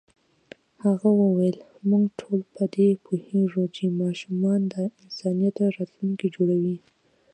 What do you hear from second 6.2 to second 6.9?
جوړوي.